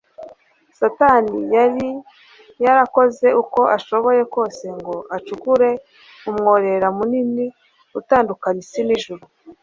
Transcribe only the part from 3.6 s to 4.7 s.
ashoboye kose